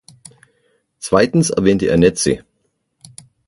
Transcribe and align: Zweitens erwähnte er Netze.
Zweitens 0.97 1.51
erwähnte 1.51 1.85
er 1.85 1.95
Netze. 1.97 2.43